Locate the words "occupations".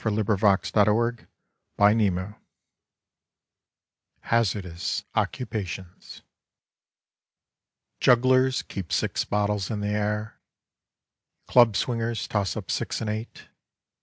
5.15-6.23